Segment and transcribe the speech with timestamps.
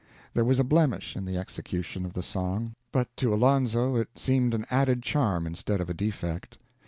[0.33, 4.55] There was a blemish in the execution of the song, but to Alonzo it seemed
[4.55, 6.57] an added charm instead of a defect.